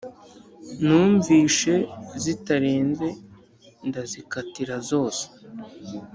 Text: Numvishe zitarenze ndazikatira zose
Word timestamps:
Numvishe 0.85 1.75
zitarenze 2.23 3.07
ndazikatira 3.87 4.75
zose 4.89 5.25